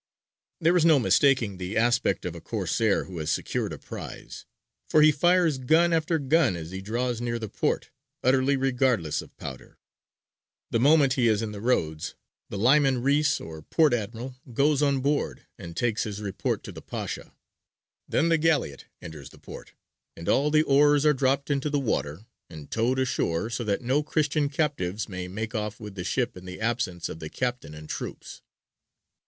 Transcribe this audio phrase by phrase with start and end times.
[0.59, 4.47] There is no mistaking the aspect of a Corsair who has secured a prize:
[4.89, 7.91] for he fires gun after gun as he draws near the port,
[8.23, 9.77] utterly regardless of powder.
[10.71, 12.15] The moment he is in the roads,
[12.49, 16.81] the Liman Reïs, or Port Admiral, goes on board, and takes his report to the
[16.81, 17.35] Pasha;
[18.09, 19.73] then the galleot enters the port,
[20.17, 24.01] and all the oars are dropped into the water and towed ashore, so that no
[24.01, 27.87] Christian captives may make off with the ship in the absence of the captain and
[27.87, 28.41] troops.